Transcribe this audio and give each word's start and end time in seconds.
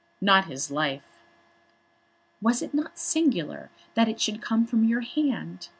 "Not 0.19 0.45
his 0.45 0.71
life." 0.71 1.03
"Was 2.41 2.63
it 2.63 2.73
not 2.73 2.97
singular 2.97 3.69
that 3.93 4.09
it 4.09 4.19
should 4.19 4.41
come 4.41 4.65
from 4.65 4.83
your 4.83 5.01
hand? 5.01 5.69